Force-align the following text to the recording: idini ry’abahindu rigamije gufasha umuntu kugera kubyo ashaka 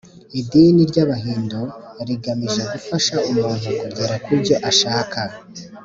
idini 0.39 0.81
ry’abahindu 0.91 1.59
rigamije 2.07 2.61
gufasha 2.71 3.15
umuntu 3.29 3.67
kugera 3.81 4.13
kubyo 4.23 4.55
ashaka 4.69 5.19